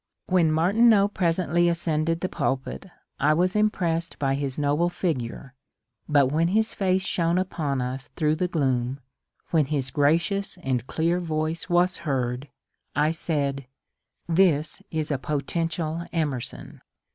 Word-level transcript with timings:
When 0.25 0.51
Martineau 0.51 1.07
presently 1.07 1.69
ascended 1.69 2.21
the 2.21 2.27
pulpit 2.27 2.87
I 3.19 3.35
was 3.35 3.55
impressed 3.55 4.17
by 4.17 4.33
his 4.33 4.57
noble 4.57 4.89
figure, 4.89 5.53
but 6.09 6.31
when 6.31 6.47
his 6.47 6.73
face 6.73 7.03
shone 7.05 7.37
upon 7.37 7.83
us 7.83 8.07
through 8.15 8.37
the 8.37 8.47
gloom, 8.47 8.99
when 9.51 9.65
his 9.65 9.91
gracious 9.91 10.57
and 10.63 10.87
clear 10.87 11.19
voice 11.19 11.69
was 11.69 11.97
heard, 11.97 12.49
I 12.95 13.11
said, 13.11 13.67
this 14.27 14.81
is 14.89 15.11
a 15.11 15.19
potential 15.19 16.07
Emerson 16.11 16.81